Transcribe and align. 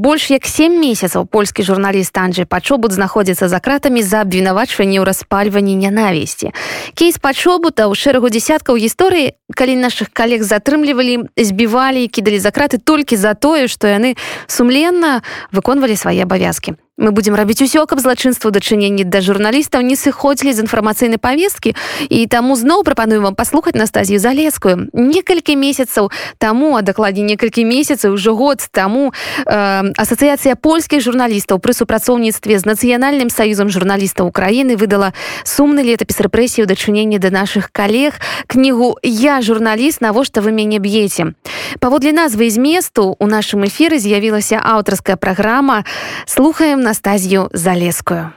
больш 0.00 0.30
як 0.32 0.48
сем 0.48 0.80
месяцаў 0.80 1.28
польскі 1.28 1.62
журналіст 1.62 2.16
Анджей 2.16 2.48
пачобут 2.48 2.92
знаходзіцца 2.96 3.48
за 3.52 3.60
кратамі 3.60 4.02
за 4.02 4.24
абвінавачванне 4.24 4.96
ў 4.96 5.04
распальванні 5.04 5.76
нянавісці. 5.76 6.56
Кейс 6.96 7.20
пачобута 7.20 7.86
ў 7.86 7.94
шэрагу 7.94 8.32
десяткаў 8.32 8.80
гісторыі 8.80 9.36
калі 9.52 9.76
наших 9.76 10.08
калег 10.16 10.42
затрымлівалі 10.42 11.28
збівалі 11.36 12.08
кідалі 12.08 12.40
за 12.40 12.50
краты 12.50 12.80
толькі 12.80 13.20
за 13.20 13.36
тое 13.36 13.68
што 13.68 13.92
яны 13.92 14.16
сумленна 14.48 15.20
выконвалі 15.52 15.94
свае 16.00 16.24
абавязкі 16.24 16.80
мы 17.00 17.10
будем 17.10 17.34
рабіць 17.34 17.64
усё 17.64 17.86
каб 17.88 17.98
злачынства 17.98 18.52
дачыненні 18.52 19.04
да 19.08 19.24
журналістаў 19.24 19.80
не 19.80 19.96
сыходзілі 19.96 20.52
з 20.52 20.68
інфармацыйнай 20.68 21.16
павесткі. 21.16 21.74
І 22.12 22.26
таму 22.28 22.56
зноў 22.56 22.84
прапануем 22.84 23.22
вам 23.22 23.34
паслухаць 23.34 23.74
настазію 23.74 24.20
залескую. 24.20 24.92
Некалькі 24.92 25.56
месяцаў 25.56 26.12
таму 26.38 26.76
а 26.76 26.82
дакладней 26.82 27.24
некалькі 27.24 27.64
месяцаў 27.64 28.20
ўжо 28.20 28.36
год 28.36 28.60
таму 28.70 29.12
э, 29.12 29.92
асацыяцыя 29.96 30.54
польскіх 30.60 31.00
журналістаў 31.00 31.58
пры 31.58 31.72
супрацоўніцтве 31.72 32.60
з 32.60 32.68
нацыянальным 32.68 33.32
саюзам 33.32 33.72
журналістаў 33.72 34.28
Украіны 34.28 34.76
выдала 34.76 35.16
сумны 35.44 35.80
летапіс 35.80 36.20
рэпрэсію 36.20 36.68
дачынення 36.68 37.18
да 37.18 37.30
наших 37.30 37.72
калег. 37.72 38.20
Кнігу 38.46 39.00
я 39.02 39.40
журналіст 39.40 40.00
навошта 40.04 40.44
вы 40.44 40.52
мяне 40.52 40.78
б'еце? 40.78 41.32
Паводле 41.80 42.12
назвы 42.12 42.50
зместу 42.50 43.16
у 43.18 43.26
нашым 43.26 43.64
эфіры 43.64 43.98
з'явілася 43.98 44.60
аўтарская 44.60 45.16
праграма. 45.16 45.84
Слухаем 46.26 46.82
на 46.82 46.89
Анастазию 46.90 47.48
Залескую. 47.52 48.32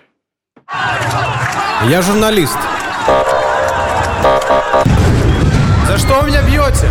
Я 1.87 2.03
журналист. 2.03 2.59
За 5.87 5.97
что 5.97 6.21
вы 6.21 6.27
меня 6.27 6.43
бьете? 6.43 6.87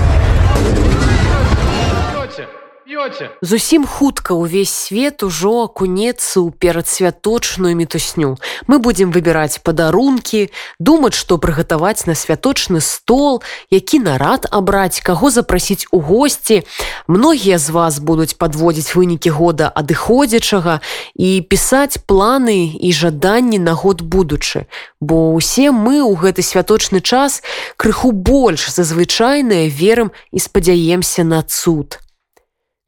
П'ёце 3.03 3.31
зусім 3.43 3.87
хутка 3.87 4.35
ўвесь 4.35 4.71
свет 4.71 5.23
ужо 5.23 5.67
акунецца 5.67 6.39
ў 6.39 6.55
перадсвяточную 6.55 7.75
мітусню. 7.75 8.39
Мы 8.67 8.79
будзем 8.79 9.11
выбіраць 9.11 9.59
падарункі 9.63 10.51
думаць 10.79 11.19
што 11.19 11.39
прыгатаваць 11.39 12.07
на 12.07 12.15
святочны 12.15 12.81
стол 12.81 13.43
які 13.71 13.99
нарад 13.99 14.47
абраць 14.51 15.01
каго 15.03 15.31
запрасіць 15.31 15.87
у 15.91 16.01
госці. 16.01 16.63
Многія 17.07 17.59
з 17.59 17.71
вас 17.71 17.99
будуць 17.99 18.39
падводзіць 18.39 18.95
вынікі 18.95 19.31
года 19.31 19.67
адыходзячага 19.75 20.81
і 21.15 21.29
пісаць 21.43 21.99
планы 22.07 22.79
і 22.79 22.93
жаданні 22.93 23.59
на 23.59 23.75
год 23.75 24.03
будучы. 24.03 24.67
Бо 25.01 25.35
ўсе 25.35 25.75
мы 25.75 26.07
ў 26.07 26.15
гэты 26.15 26.43
святочны 26.43 27.03
час 27.03 27.43
крыху 27.77 28.13
больш 28.13 28.71
за 28.71 28.87
звычайнае 28.87 29.67
верым 29.67 30.15
і 30.31 30.39
спадзяемся 30.39 31.25
на 31.25 31.43
цуд 31.43 31.99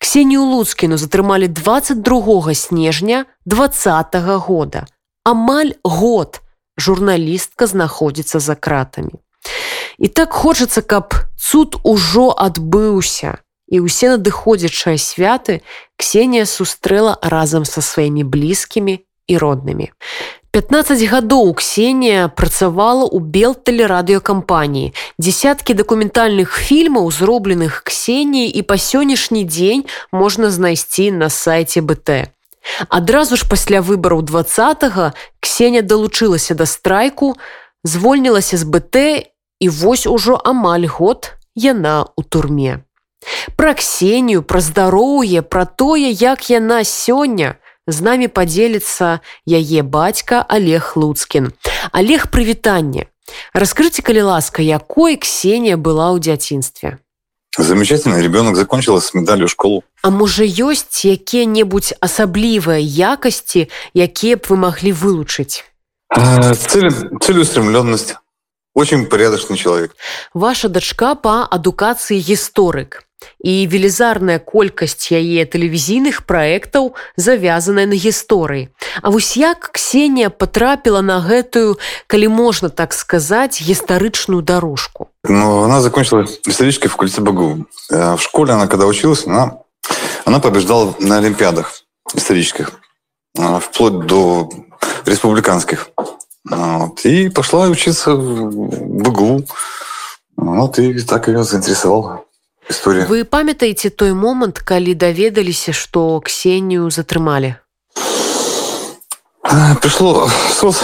Ксенію 0.05 0.45
Луцкіну 0.45 0.97
затрымалі 0.97 1.49
22 1.49 2.55
снежня 2.55 3.25
два 3.45 3.67
-го 3.67 4.39
года. 4.39 4.87
Амаль 5.25 5.71
год 5.85 6.41
журналістка 6.79 7.67
знаходзіцца 7.67 8.41
за 8.41 8.55
кратамі. 8.55 9.15
І 9.99 10.09
так 10.09 10.33
хочацца, 10.33 10.83
каб 10.83 11.15
цуд 11.37 11.77
ужо 11.83 12.37
адбыўся. 12.37 13.39
І 13.69 13.81
ўсе 13.81 14.13
надыходзячыя 14.13 15.01
святы 15.01 15.61
Ксенія 15.97 16.45
сустрэла 16.45 17.17
разам 17.23 17.65
са 17.65 17.81
сваімі 17.81 18.25
блізкімі 18.25 19.01
і 19.29 19.39
роднымі. 19.39 19.91
15 20.55 21.03
гадоў 21.11 21.51
Ксенія 21.59 22.31
працавала 22.31 23.11
ў 23.11 23.19
белтэлерадыёкампаніі. 23.19 24.95
Десяткі 25.19 25.75
дакументальных 25.75 26.55
фільмаў, 26.55 27.11
зробленых 27.11 27.83
Ксеніяй 27.83 28.55
і 28.55 28.63
па 28.63 28.79
сённяшні 28.79 29.43
дзень 29.43 29.83
можна 30.15 30.55
знайсці 30.55 31.11
на 31.11 31.27
сайце 31.27 31.83
БТ. 31.83 32.31
Адразу 32.87 33.35
ж 33.37 33.51
пасля 33.51 33.83
выбараў 33.83 34.23
два 34.23 34.47
Ксенія 35.41 35.83
далучылася 35.83 36.55
да 36.55 36.67
страйку, 36.67 37.35
звольнілася 37.83 38.57
з 38.57 38.65
БТ 38.65 38.97
і 39.59 39.69
вось 39.69 40.07
ужо 40.07 40.39
амаль 40.39 40.87
год 40.87 41.35
яна 41.59 42.07
ў 42.15 42.23
турме. 42.29 42.87
Пра 43.57 43.75
Ксенію, 43.75 44.47
пра 44.47 44.61
здароўе, 44.61 45.43
пра 45.43 45.65
тое, 45.65 46.15
як 46.15 46.51
яна 46.51 46.85
сёння, 46.85 47.59
з 47.87 48.01
намі 48.01 48.29
падзеліцца 48.29 49.21
яе 49.47 49.83
бацька 49.83 50.47
Олег 50.49 50.93
Луцкін. 50.97 51.53
Олег 51.93 52.29
прывітанне. 52.33 53.09
Раскрыце, 53.53 54.03
калі 54.03 54.23
ласка, 54.23 54.63
якой 54.63 55.17
Ксения 55.17 55.77
была 55.77 56.13
ў 56.13 56.21
дзяцінстве. 56.21 56.99
Замечательно, 57.57 58.21
ребенок 58.21 58.57
закончила 58.57 59.01
с 59.01 59.15
медалью 59.15 59.49
школу. 59.49 59.85
А 60.03 60.11
можа 60.11 60.43
ёсць 60.43 61.07
якія-небудзь 61.07 61.95
асаблівыя 62.01 62.83
якасці, 62.83 63.71
якія 63.95 64.37
б 64.37 64.43
вы 64.49 64.57
маглі 64.57 64.93
вылучыць? 64.93 65.63
Цель, 66.11 66.91
целеустремленность. 67.21 68.17
Очень 68.75 69.07
порядочный 69.07 69.57
человек. 69.57 69.95
Ваша 70.35 70.69
дачка 70.69 71.15
па 71.15 71.47
адукацыі 71.47 72.19
гісторык 72.19 73.04
і 73.41 73.67
велізарная 73.69 74.39
колькасць 74.39 75.13
яе 75.13 75.45
тэлевізійных 75.45 76.25
праектаў 76.29 76.95
завязаная 77.17 77.87
на 77.87 77.97
гісторыі. 77.97 78.69
А 79.03 79.11
вось 79.11 79.37
як 79.37 79.71
Ксенія 79.73 80.31
потрапіла 80.31 81.03
на 81.03 81.21
гэтую, 81.21 81.77
калі 82.07 82.29
можна 82.29 82.69
так 82.69 82.95
сказаць 82.95 83.61
гістарычную 83.63 84.43
дорожку. 84.43 85.09
Ну, 85.25 85.63
она 85.63 85.81
закончила 85.81 86.27
исторический 86.47 86.89
факультет 86.89 87.21
БГУ. 87.21 87.67
Э, 87.91 88.15
в 88.15 88.21
школе 88.21 88.53
она, 88.53 88.67
когда 88.67 88.87
училась, 88.87 89.27
она, 89.27 89.59
она 90.25 90.41
побеждала 90.41 90.95
на 91.01 91.19
Олимпиадах 91.19 91.73
исторических, 92.15 92.73
э, 93.39 93.61
вплоть 93.61 94.07
до 94.07 94.51
республиканских. 95.07 95.89
Вот. 96.45 97.05
И 97.07 97.31
пошла 97.31 97.69
учиться 97.69 98.15
в 98.15 99.03
БГУ. 99.03 99.45
Вот, 100.37 100.79
и 100.79 101.01
так 101.01 101.29
ее 101.29 101.45
заинтересовало 101.45 102.25
история. 102.69 103.07
Вы 103.07 103.25
памятаеце 103.25 103.91
той 103.91 104.13
момант, 104.13 104.59
калі 104.59 104.95
даведаліся, 104.95 105.73
што 105.73 106.21
Ксенію 106.21 106.91
затрымалі? 106.91 107.57
Пришло 109.81 110.29
СОС 110.29 110.83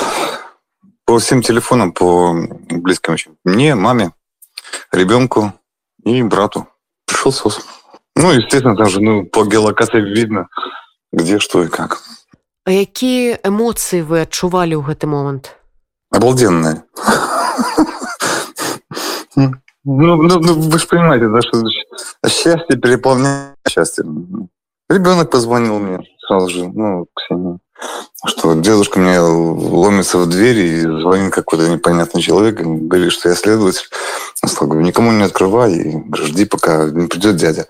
по 1.05 1.19
всем 1.19 1.43
телефонам, 1.43 1.93
по 1.93 2.37
близким. 2.71 3.17
Мне, 3.45 3.75
маме, 3.75 4.13
ребенку 4.93 5.53
и 6.05 6.23
брату. 6.23 6.69
Пришел 7.07 7.33
СОС. 7.33 7.61
Ну, 8.17 8.33
естественно, 8.33 8.77
там 8.77 8.89
же 8.89 9.01
ну, 9.01 9.25
по 9.25 9.45
геолокации 9.45 10.01
видно, 10.01 10.49
где, 11.13 11.39
что 11.39 11.65
и 11.65 11.69
как. 11.69 12.03
А 12.67 12.71
какие 12.71 13.41
эмоции 13.43 14.03
вы 14.03 14.21
адчувалі 14.21 14.77
ў 14.77 14.85
гэты 14.85 15.07
момант? 15.09 15.57
Обалденные. 16.13 16.85
Ну, 19.85 20.17
ну, 20.17 20.39
ну 20.41 20.55
вы 20.55 20.79
же 20.79 20.87
понимаете, 20.87 21.29
да, 21.29 21.41
что 21.41 21.63
счастье 22.29 22.77
переполняет 22.77 23.57
счастье. 23.69 24.05
Ребенок 24.89 25.31
позвонил 25.31 25.79
мне 25.79 26.01
сразу 26.27 26.49
же, 26.49 26.69
ну, 26.69 27.07
Ксения, 27.15 27.59
что 28.27 28.55
дедушка 28.55 28.99
мне 28.99 29.19
ломится 29.19 30.19
в 30.19 30.29
дверь 30.29 30.59
и 30.59 30.81
звонит 30.81 31.33
какой-то 31.33 31.69
непонятный 31.69 32.21
человек, 32.21 32.61
говорит, 32.61 33.13
что 33.13 33.29
я 33.29 33.35
следователь. 33.35 33.89
Я 34.43 34.49
сказал, 34.49 34.69
говорю, 34.69 34.87
никому 34.87 35.13
не 35.13 35.25
открывай, 35.25 35.75
и 35.75 36.15
жди, 36.15 36.45
пока 36.45 36.91
не 36.91 37.07
придет 37.07 37.37
дядя. 37.37 37.67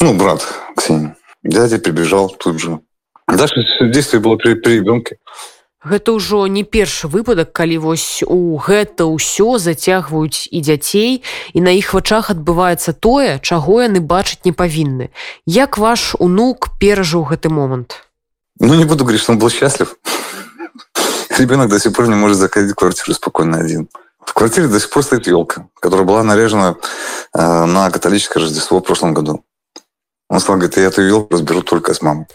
Ну, 0.00 0.14
брат 0.14 0.46
Ксения. 0.76 1.16
Дядя 1.42 1.78
прибежал 1.78 2.30
тут 2.30 2.60
же. 2.60 2.80
Дальше 3.26 3.62
действие 3.92 4.20
было 4.20 4.36
при, 4.36 4.54
при 4.54 4.76
ребенке. 4.76 5.18
Гэта 5.84 6.10
ўжо 6.10 6.50
не 6.50 6.66
першы 6.66 7.06
выпадак, 7.06 7.54
калі 7.54 7.78
вось 7.78 8.26
у 8.26 8.58
гэта 8.58 9.06
ўсё 9.06 9.62
зацягваюць 9.62 10.50
і 10.50 10.58
дзяцей 10.58 11.22
і 11.54 11.58
на 11.62 11.70
іх 11.70 11.94
вачах 11.94 12.34
адбываецца 12.34 12.98
тое, 12.98 13.38
чаго 13.38 13.86
яны 13.86 14.02
бачыць 14.02 14.42
не 14.42 14.50
павінны. 14.50 15.14
Як 15.46 15.78
ваш 15.78 16.18
унук 16.18 16.74
перажыў 16.82 17.30
гэты 17.30 17.46
момант? 17.46 18.02
Ну 18.58 18.74
не 18.74 18.84
буду 18.84 19.04
говорить, 19.04 19.22
что 19.22 19.32
он 19.32 19.38
был 19.38 19.50
счастлив. 19.50 19.94
Ребенок 21.38 21.70
до 21.70 21.78
сих 21.78 21.92
пор 21.92 22.08
не 22.08 22.16
может 22.16 22.38
заходить 22.38 22.72
в 22.72 22.74
квартиру 22.74 23.14
спокойно 23.14 23.58
один. 23.58 23.88
В 24.18 24.34
квартире 24.34 24.66
до 24.66 24.80
сих 24.80 24.90
пор 24.90 25.04
стоит 25.04 25.28
елка, 25.28 25.68
которая 25.78 26.04
была 26.04 26.24
наряжена 26.24 26.74
э, 27.34 27.64
на 27.66 27.88
католическое 27.90 28.42
Рождество 28.42 28.80
в 28.80 28.82
прошлом 28.82 29.14
году. 29.14 29.44
Он 30.28 30.40
сказал, 30.40 30.58
говорит, 30.58 30.76
я 30.76 30.86
эту 30.86 31.02
елку 31.02 31.34
разберу 31.34 31.62
только 31.62 31.94
с 31.94 32.02
мамой. 32.02 32.26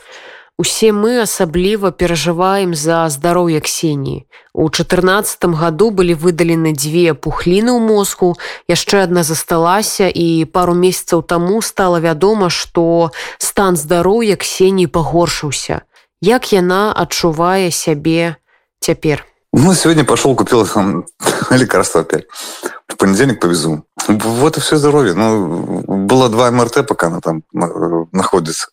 Усе 0.58 0.92
мы 0.94 1.18
асабліва 1.22 1.90
перажываем 1.90 2.76
за 2.78 3.10
здароўе 3.10 3.58
Ксеніі. 3.60 4.30
У 4.54 4.70
чатырнацатым 4.70 5.58
году 5.58 5.90
былі 5.90 6.14
выдалены 6.14 6.78
дзве 6.78 7.18
пухліны 7.18 7.74
ў 7.74 7.82
мозгу, 7.82 8.38
яшчэ 8.70 9.10
адна 9.10 9.26
засталася 9.26 10.06
і 10.06 10.46
пару 10.46 10.78
месяцаў 10.78 11.26
таму 11.26 11.58
стала 11.66 11.98
вядома, 11.98 12.54
што 12.54 13.10
стан 13.42 13.74
здароўя 13.82 14.38
Ксеніі 14.38 14.94
пагоршыўся. 14.94 15.82
Як 16.22 16.54
яна 16.54 16.94
адчувае 16.94 17.74
сябе 17.74 18.38
цяпер? 18.80 19.26
Ну, 19.54 19.74
сегодня 19.74 20.06
пошел, 20.06 20.36
купил 20.36 20.68
там 20.68 21.06
лекарство 21.50 22.02
опять. 22.02 22.26
В 22.88 22.96
понедельник 22.98 23.40
повезу. 23.40 23.86
Вот 24.08 24.58
и 24.58 24.62
все 24.62 24.78
здоровье. 24.78 25.14
Ну, 25.14 26.06
было 26.06 26.30
два 26.30 26.52
МРТ, 26.52 26.86
пока 26.86 27.08
она 27.08 27.22
там 27.22 27.42
находится. 27.52 28.70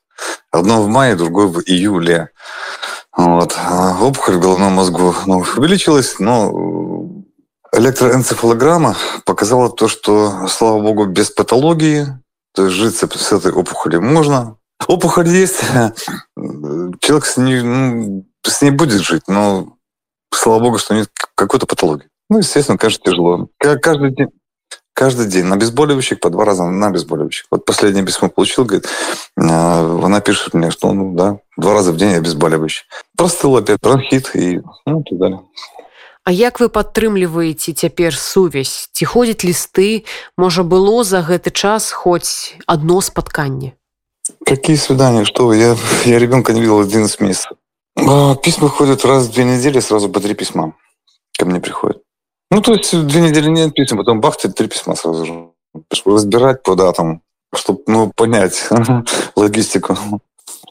Одно 0.51 0.83
в 0.83 0.89
мае, 0.89 1.17
другое 1.17 1.47
в 1.47 1.61
июле. 1.61 2.31
Вот. 3.17 3.57
А 3.57 3.99
опухоль 4.01 4.37
в 4.37 4.41
головном 4.41 4.75
мозгу 4.75 5.15
ну, 5.27 5.45
увеличилась, 5.57 6.19
но 6.19 6.53
электроэнцефалограмма 7.73 8.97
показала 9.25 9.71
то, 9.71 9.89
что, 9.89 10.49
слава 10.49 10.81
богу, 10.81 11.07
без 11.07 11.31
патологии, 11.31 12.07
то 12.55 12.65
есть 12.65 12.77
жить 12.77 12.97
с 12.97 13.33
этой 13.33 13.53
опухолью 13.53 14.03
можно. 14.03 14.57
Опухоль 14.89 15.29
есть, 15.29 15.61
человек 17.01 17.27
с 17.27 17.37
ней, 17.37 17.63
ну, 17.63 18.27
с 18.43 18.63
ней 18.63 18.71
будет 18.71 19.03
жить, 19.03 19.25
но 19.29 19.77
слава 20.33 20.61
богу, 20.61 20.79
что 20.79 20.95
нет 20.95 21.11
какой-то 21.35 21.67
патологии. 21.67 22.09
Ну, 22.29 22.39
естественно, 22.39 22.79
конечно, 22.79 23.05
тяжело. 23.05 23.49
Каждый 23.59 24.15
день, 24.15 24.29
каждый 25.01 25.29
день. 25.29 25.45
На 25.45 25.55
обезболивающих, 25.55 26.21
по 26.21 26.29
два 26.29 26.45
раза 26.45 26.65
на 26.65 26.89
обезболивающих. 26.89 27.47
Вот 27.51 27.65
последнее 27.65 28.05
письмо 28.05 28.29
получил, 28.29 28.67
говорит, 28.67 28.87
а, 29.39 29.99
она 30.05 30.21
пишет 30.21 30.53
мне, 30.53 30.71
что 30.71 30.93
ну 30.93 31.15
да, 31.15 31.39
два 31.57 31.73
раза 31.73 31.93
в 31.93 31.97
день 31.97 32.13
обезболивающий. 32.13 32.85
Простыл 33.17 33.57
опять, 33.57 33.81
бронхит 33.81 34.37
и 34.37 34.61
ну, 34.85 35.03
так 35.03 35.19
далее. 35.19 35.41
А 36.23 36.33
як 36.33 36.61
вы 36.61 36.69
падтрымліваеце 36.69 37.73
цяпер 37.73 38.13
сувязь? 38.15 38.91
Ці 38.93 39.05
ходзяць 39.09 39.41
лісты? 39.43 40.05
Можа 40.37 40.63
было 40.69 41.03
за 41.03 41.25
гэты 41.25 41.51
час 41.51 41.91
хоць 41.91 42.61
одно 42.67 43.01
спатканне? 43.01 43.73
Какие 44.45 44.77
свидания? 44.77 45.25
Что 45.25 45.55
я 45.55 45.77
я 46.05 46.19
ребенка 46.19 46.53
не 46.53 46.61
видел 46.61 46.79
11 46.79 47.21
месяцев. 47.21 47.57
Письма 48.45 48.69
ходят 48.69 49.07
раз 49.07 49.29
в 49.29 49.33
две 49.33 49.45
недели 49.45 49.81
сразу 49.81 50.11
по 50.11 50.21
три 50.21 50.35
письма 50.35 50.75
ко 51.39 51.47
мне 51.47 51.59
приходят 51.59 52.03
ну 52.51 52.61
то 52.61 52.73
есть 52.75 53.07
две 53.07 53.21
недели 53.21 53.49
нет 53.49 53.75
писем 53.75 53.99
потом 53.99 54.21
бах 54.21 54.37
три 54.37 54.69
письма 54.69 54.95
сразу 54.95 55.25
же 55.25 55.49
разбирать 56.05 56.63
по 56.63 56.75
датам 56.75 57.23
чтобы 57.55 57.83
ну 57.87 58.13
понять 58.15 58.69
логистику 59.37 59.97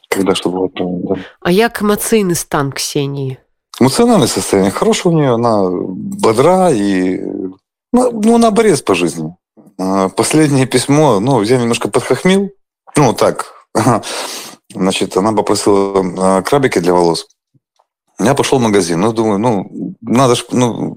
когда 0.08 0.34
что 0.34 0.50
было 0.50 0.68
да. 0.74 1.20
а 1.40 1.52
як 1.52 1.82
эмоцыйны 1.82 2.34
стан 2.34 2.72
ксении 2.72 3.38
Эмоциональное 3.78 4.26
состояние 4.26 4.72
хорошее 4.72 5.14
у 5.14 5.18
нее, 5.18 5.32
она 5.32 5.62
бодра 5.70 6.70
и 6.70 7.18
ну, 7.92 8.12
ну, 8.12 8.34
она 8.36 8.50
борец 8.50 8.82
по 8.82 8.94
жизни. 8.94 9.34
А, 9.78 10.08
последнее 10.10 10.66
письмо, 10.66 11.18
ну, 11.20 11.42
я 11.42 11.58
немножко 11.58 11.88
подхохмил. 11.88 12.50
Ну, 12.96 13.14
так. 13.14 13.46
Значит, 14.74 15.16
она 15.16 15.32
попросила 15.32 16.04
а, 16.18 16.42
крабики 16.42 16.78
для 16.78 16.92
волос. 16.92 17.26
Я 18.18 18.34
пошел 18.34 18.58
в 18.58 18.62
магазин. 18.62 19.00
Ну, 19.00 19.12
думаю, 19.12 19.38
ну, 19.38 19.96
надо 20.02 20.36
же, 20.36 20.44
ну, 20.52 20.96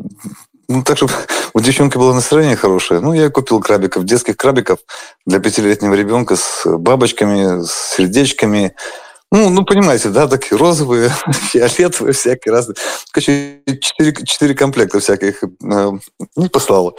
ну, 0.68 0.84
так, 0.84 0.98
чтобы 0.98 1.14
у 1.54 1.60
девчонки 1.60 1.98
было 1.98 2.14
настроение 2.14 2.56
хорошее. 2.56 3.00
Ну, 3.00 3.14
я 3.14 3.30
купил 3.30 3.60
крабиков, 3.60 4.06
детских 4.06 4.38
крабиков 4.38 4.80
для 5.26 5.40
пятилетнего 5.40 5.94
ребенка 5.94 6.36
с 6.36 6.64
бабочками, 6.66 7.64
с 7.64 7.96
сердечками, 7.96 8.74
ну, 9.34 9.50
ну, 9.50 9.66
понимаете, 9.66 10.10
да, 10.10 10.28
такие 10.28 10.60
розовые, 10.60 11.10
фиолетовые, 11.32 12.14
всякие 12.14 12.52
разные. 12.52 12.76
Короче, 13.12 13.62
четыре, 13.82 14.14
четыре 14.26 14.54
комплекта 14.54 15.00
всяких 15.00 15.44
э, 15.44 15.92
не 16.36 16.50
послала. 16.50 16.94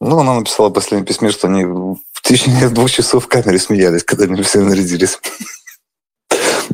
Ну, 0.00 0.20
она 0.20 0.34
написала 0.34 0.68
в 0.68 0.72
последнем 0.72 1.04
письме, 1.04 1.32
что 1.32 1.48
они 1.48 1.64
в 1.64 2.22
течение 2.22 2.68
двух 2.70 2.92
часов 2.92 3.24
в 3.24 3.26
камере 3.26 3.58
смеялись, 3.58 4.04
когда 4.04 4.26
они 4.26 4.40
все 4.42 4.60
нарядились. 4.60 5.18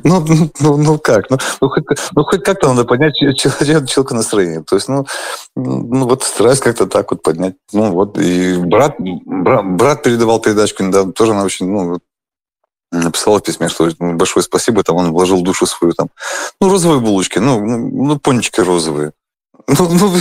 Ну, 0.06 0.24
ну, 0.28 0.50
ну, 0.60 0.76
ну 0.76 0.98
как? 0.98 1.30
Ну, 1.30 1.38
ну, 1.60 1.68
хоть, 1.68 1.84
ну, 2.14 2.22
хоть 2.22 2.44
как-то 2.44 2.68
надо 2.68 2.84
поднять 2.84 3.16
человека, 3.16 4.14
настроение. 4.14 4.62
То 4.62 4.76
есть, 4.76 4.88
ну, 4.88 5.04
ну, 5.56 6.06
вот 6.06 6.22
стараюсь 6.22 6.60
как-то 6.60 6.86
так 6.86 7.10
вот 7.10 7.22
поднять. 7.22 7.54
Ну, 7.72 7.90
вот, 7.90 8.16
и 8.16 8.56
брат, 8.56 8.94
брат, 8.98 9.66
брат 9.66 10.02
передавал 10.04 10.40
передачку 10.40 10.84
недавно, 10.84 11.12
тоже 11.12 11.32
она 11.32 11.42
очень, 11.42 11.66
ну, 11.66 11.98
написала 12.92 13.38
в 13.38 13.42
письме, 13.42 13.68
что 13.68 13.90
большое 13.98 14.44
спасибо, 14.44 14.84
там 14.84 14.96
он 14.96 15.10
вложил 15.10 15.42
душу 15.42 15.66
свою 15.66 15.92
там. 15.92 16.08
Ну, 16.60 16.70
розовые 16.70 17.00
булочки, 17.00 17.40
ну, 17.40 17.60
ну, 17.60 18.04
ну 18.04 18.18
пончики 18.20 18.60
розовые. 18.60 19.12
Ну, 19.66 19.88
ну, 19.90 20.14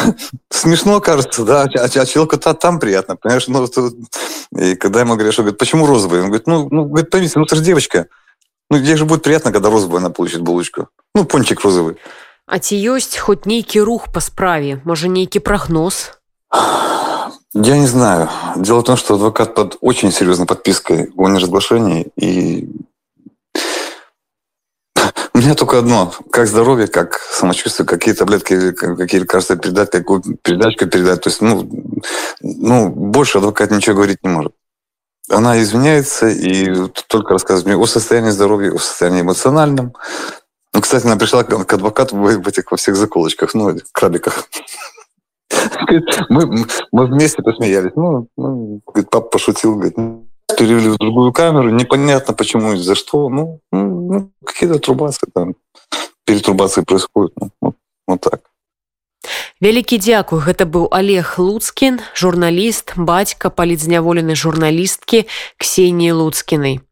смешно 0.50 1.00
кажется, 1.00 1.44
да, 1.44 1.62
а, 1.62 1.84
а 1.84 2.06
человеку 2.06 2.36
-то 2.36 2.54
там 2.54 2.78
приятно, 2.78 3.16
понимаешь? 3.16 3.48
Ну, 3.48 3.66
и 4.56 4.76
когда 4.76 5.00
ему 5.00 5.14
говорят, 5.14 5.32
что 5.32 5.42
говорит, 5.42 5.58
почему 5.58 5.86
розовые? 5.86 6.22
Он 6.22 6.28
говорит, 6.28 6.46
ну, 6.46 6.68
ну 6.70 6.84
говорит, 6.84 7.10
поймите, 7.10 7.38
ну, 7.40 7.44
это 7.44 7.56
же 7.56 7.62
девочка. 7.62 8.06
Ну, 8.70 8.76
ей 8.76 8.96
же 8.96 9.04
будет 9.04 9.22
приятно, 9.22 9.52
когда 9.52 9.70
розовая 9.70 10.00
она 10.00 10.10
получит 10.10 10.42
булочку. 10.42 10.88
Ну, 11.14 11.24
пончик 11.24 11.60
розовый. 11.60 11.96
А 12.46 12.58
ці 12.62 12.78
ёсць 12.78 13.18
хоць 13.18 13.42
нейкі 13.42 13.82
рух 13.82 14.14
па 14.14 14.22
справе, 14.22 14.78
можа 14.86 15.10
нейкі 15.10 15.42
прагноз? 15.42 16.14
Я 17.54 17.76
не 17.76 17.86
знаю. 17.86 18.28
Дело 18.56 18.80
в 18.80 18.84
том, 18.84 18.96
что 18.96 19.14
адвокат 19.14 19.54
под 19.54 19.78
очень 19.80 20.12
серьезной 20.12 20.46
подпиской 20.46 21.10
о 21.16 21.28
неразглашении. 21.28 22.06
И 22.16 22.68
у 25.34 25.38
меня 25.38 25.54
только 25.54 25.78
одно. 25.78 26.12
Как 26.30 26.46
здоровье, 26.46 26.86
как 26.86 27.18
самочувствие, 27.18 27.86
какие 27.86 28.14
таблетки, 28.14 28.72
какие 28.72 29.22
лекарства 29.22 29.56
передать, 29.56 29.90
какую 29.90 30.22
передачку 30.42 30.86
передать. 30.86 31.22
То 31.22 31.30
есть, 31.30 31.42
ну, 31.42 31.68
ну, 32.42 32.88
больше 32.88 33.38
адвокат 33.38 33.70
ничего 33.72 33.96
говорить 33.96 34.22
не 34.22 34.28
может. 34.28 34.52
Она 35.30 35.60
извиняется 35.60 36.28
и 36.28 36.88
только 37.08 37.32
рассказывает 37.32 37.66
мне 37.66 37.76
о 37.76 37.86
состоянии 37.86 38.30
здоровья, 38.30 38.72
о 38.72 38.78
состоянии 38.78 39.22
эмоциональном. 39.22 39.94
Ну, 40.72 40.80
кстати, 40.80 41.06
она 41.06 41.16
пришла 41.16 41.42
к 41.42 41.72
адвокату 41.72 42.16
в 42.16 42.48
этих 42.48 42.70
во 42.70 42.76
всех 42.76 42.96
заколочках, 42.96 43.54
ну, 43.54 43.76
крабиках. 43.92 44.48
Мы, 46.28 46.66
мы 46.92 47.06
вместе 47.06 47.42
посмеялись. 47.42 47.92
Ну, 47.94 48.28
ну, 48.36 48.80
говорит, 48.84 49.10
папа 49.10 49.28
пошутил, 49.28 49.74
говорит, 49.74 49.96
ну, 49.96 50.26
перевели 50.58 50.88
в 50.88 50.98
другую 50.98 51.32
камеру, 51.32 51.70
непонятно 51.70 52.34
почему 52.34 52.72
и 52.72 52.76
за 52.78 52.94
что. 52.94 53.28
Ну, 53.28 53.60
ну 53.72 54.30
какие-то 54.44 54.78
трубации 54.78 55.28
там, 55.32 55.54
перетрубации 56.24 56.82
происходят. 56.82 57.32
Ну. 57.40 57.50
Вялікі 59.56 59.96
дзякуй 59.96 60.44
гэта 60.44 60.68
быў 60.68 60.84
Олег 60.92 61.40
луцкін 61.40 61.96
журналіст 62.12 62.92
бацька 63.00 63.48
палізняволенай 63.48 64.36
журналісткі 64.36 65.24
ксеніі 65.56 66.12
луцкінай 66.12 66.84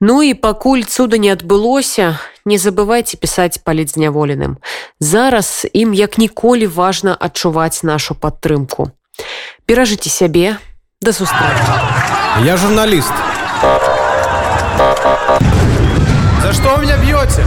Ну 0.00 0.22
і 0.24 0.32
пакуль 0.32 0.88
цуда 0.88 1.20
не 1.20 1.28
адбылося, 1.28 2.16
не 2.48 2.56
забывайце 2.56 3.20
пісаць 3.20 3.60
палізняволеным. 3.60 4.56
Зараз 4.98 5.68
ім 5.76 5.92
як 5.92 6.16
ніколі 6.16 6.66
важна 6.66 7.12
адчуваць 7.20 7.84
нашу 7.84 8.16
падтрымку. 8.16 8.90
Перажыце 9.68 10.08
сябе 10.08 10.56
да 11.04 11.12
сустрэчы. 11.12 11.68
Я 12.48 12.56
журналіст. 12.56 13.12
За 16.40 16.52
што 16.56 16.80
вы 16.80 16.88
меня 16.88 16.96
б'ёце? 16.96 17.44